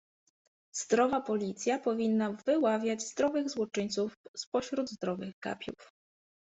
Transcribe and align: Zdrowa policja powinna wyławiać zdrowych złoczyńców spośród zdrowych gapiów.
Zdrowa 0.75 1.21
policja 1.21 1.79
powinna 1.79 2.31
wyławiać 2.45 3.03
zdrowych 3.03 3.49
złoczyńców 3.49 4.13
spośród 4.37 4.89
zdrowych 4.89 5.33
gapiów. 5.43 5.91